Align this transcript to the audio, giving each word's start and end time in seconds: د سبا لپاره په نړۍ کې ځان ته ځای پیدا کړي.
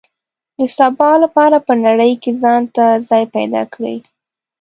د 0.57 0.59
سبا 0.77 1.11
لپاره 1.23 1.57
په 1.67 1.73
نړۍ 1.85 2.13
کې 2.21 2.31
ځان 2.41 2.61
ته 2.75 2.85
ځای 3.09 3.23
پیدا 3.35 3.61
کړي. 3.73 3.95